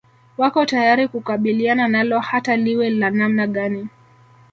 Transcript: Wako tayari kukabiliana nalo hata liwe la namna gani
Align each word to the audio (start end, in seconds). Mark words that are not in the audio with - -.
Wako 0.37 0.65
tayari 0.65 1.07
kukabiliana 1.07 1.87
nalo 1.87 2.19
hata 2.19 2.55
liwe 2.57 2.89
la 2.89 3.09
namna 3.09 3.47
gani 3.47 3.87